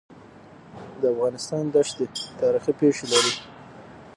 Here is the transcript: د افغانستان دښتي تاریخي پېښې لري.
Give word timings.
د 1.01 1.01
افغانستان 1.13 1.63
دښتي 1.73 2.05
تاریخي 2.41 2.73
پېښې 2.79 3.05
لري. 3.13 3.33